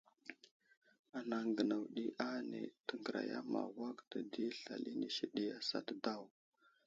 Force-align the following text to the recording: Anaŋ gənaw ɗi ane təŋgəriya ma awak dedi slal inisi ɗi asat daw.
Anaŋ 1.17 1.45
gənaw 1.55 1.83
ɗi 1.93 2.03
ane 2.29 2.59
təŋgəriya 2.87 3.39
ma 3.51 3.61
awak 3.67 3.97
dedi 4.09 4.43
slal 4.57 4.83
inisi 4.91 5.25
ɗi 5.33 5.43
asat 5.59 5.87
daw. 6.03 6.23